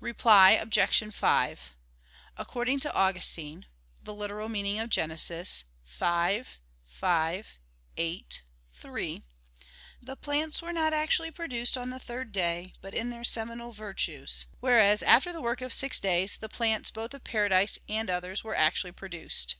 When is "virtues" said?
13.72-14.46